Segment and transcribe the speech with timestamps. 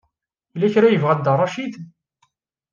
[0.53, 1.73] Yella kra ay yebɣa Dda Racid?